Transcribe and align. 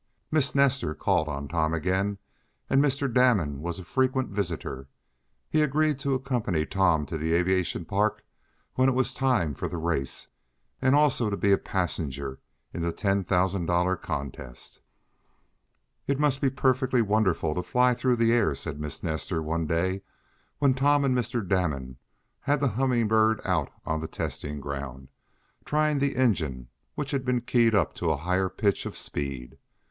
Miss 0.31 0.55
Nestor 0.55 0.95
called 0.95 1.27
on 1.27 1.47
Tom 1.47 1.75
again, 1.75 2.17
and 2.71 2.83
Mr. 2.83 3.07
Damon 3.07 3.61
was 3.61 3.77
a 3.77 3.83
frequent 3.83 4.29
visitor. 4.31 4.87
He 5.47 5.61
agreed 5.61 5.99
to 5.99 6.15
accompany 6.15 6.65
Tom 6.65 7.05
to 7.05 7.19
the 7.19 7.33
aviation 7.35 7.85
park 7.85 8.23
when 8.73 8.89
it 8.89 8.93
was 8.93 9.13
time 9.13 9.53
for 9.53 9.67
the 9.67 9.77
race, 9.77 10.27
and 10.81 10.95
also 10.95 11.29
to 11.29 11.37
be 11.37 11.51
a 11.51 11.57
passenger 11.59 12.39
in 12.73 12.81
the 12.81 12.91
ten 12.91 13.23
thousand 13.23 13.67
dollar 13.67 13.95
contest. 13.95 14.81
"It 16.07 16.19
must 16.19 16.41
be 16.41 16.49
perfectly 16.49 17.03
wonderful 17.03 17.53
to 17.53 17.61
fly 17.61 17.93
through 17.93 18.15
the 18.15 18.33
air," 18.33 18.55
said 18.55 18.79
Miss 18.79 19.03
Nestor 19.03 19.43
one 19.43 19.67
day, 19.67 20.01
when 20.57 20.73
Tom 20.73 21.05
and 21.05 21.15
Mr. 21.15 21.47
Damon 21.47 21.97
had 22.39 22.59
the 22.59 22.69
Humming 22.69 23.07
Bird 23.07 23.39
out 23.45 23.69
on 23.85 24.01
the 24.01 24.07
testing 24.07 24.59
ground, 24.59 25.09
trying 25.63 25.99
the 25.99 26.15
engine, 26.15 26.69
which 26.95 27.11
had 27.11 27.23
been 27.23 27.41
keyed 27.41 27.75
up 27.75 27.93
to 27.93 28.09
a 28.09 28.17
higher 28.17 28.49
pitch 28.49 28.87
of 28.87 28.97
speed. 28.97 29.59